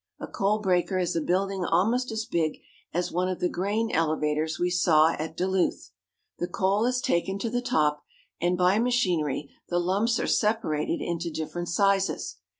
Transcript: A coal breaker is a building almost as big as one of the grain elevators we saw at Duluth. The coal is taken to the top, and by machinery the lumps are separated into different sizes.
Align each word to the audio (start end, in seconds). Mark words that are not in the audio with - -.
A 0.19 0.25
coal 0.25 0.57
breaker 0.57 0.97
is 0.97 1.15
a 1.15 1.21
building 1.21 1.63
almost 1.63 2.11
as 2.11 2.25
big 2.25 2.59
as 2.91 3.11
one 3.11 3.29
of 3.29 3.39
the 3.39 3.47
grain 3.47 3.91
elevators 3.91 4.57
we 4.57 4.71
saw 4.71 5.09
at 5.11 5.37
Duluth. 5.37 5.91
The 6.39 6.47
coal 6.47 6.87
is 6.87 7.01
taken 7.01 7.37
to 7.37 7.51
the 7.51 7.61
top, 7.61 8.03
and 8.41 8.57
by 8.57 8.79
machinery 8.79 9.51
the 9.69 9.77
lumps 9.77 10.19
are 10.19 10.25
separated 10.25 11.01
into 11.03 11.29
different 11.29 11.69
sizes. 11.69 12.37